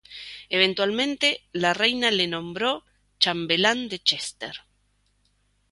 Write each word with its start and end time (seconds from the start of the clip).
Eventualmente, 0.49 1.41
la 1.53 1.75
reina 1.75 2.09
le 2.09 2.25
nombró 2.25 2.83
chambelán 3.19 3.87
de 3.87 3.99
Chester. 3.99 4.59